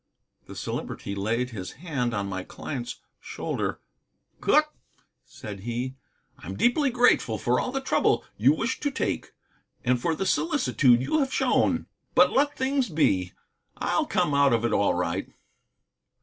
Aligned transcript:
The 0.47 0.55
Celebrity 0.55 1.13
laid 1.13 1.51
his 1.51 1.73
hand 1.73 2.11
on 2.11 2.25
my 2.25 2.41
client's 2.43 3.01
shoulder. 3.19 3.81
"Cooke," 4.39 4.73
said 5.25 5.59
he, 5.59 5.93
"I'm 6.39 6.57
deeply 6.57 6.89
grateful 6.89 7.37
for 7.37 7.59
all 7.59 7.71
the 7.71 7.81
trouble 7.81 8.25
you 8.35 8.51
wish 8.51 8.79
to 8.79 8.89
take, 8.89 9.33
and 9.85 10.01
for 10.01 10.15
the 10.15 10.25
solicitude 10.25 11.03
you 11.03 11.19
have 11.19 11.31
shown. 11.31 11.85
But 12.15 12.31
let 12.33 12.57
things 12.57 12.89
be. 12.89 13.33
I'll 13.77 14.07
come 14.07 14.33
out 14.33 14.53
of 14.53 14.65
it 14.65 14.73
all 14.73 14.95
right." 14.95 15.29